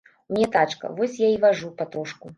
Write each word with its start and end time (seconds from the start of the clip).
У 0.31 0.35
мяне 0.35 0.47
тачка, 0.55 0.91
вось 1.01 1.19
я 1.25 1.29
і 1.37 1.39
важу 1.45 1.71
патрошку. 1.83 2.27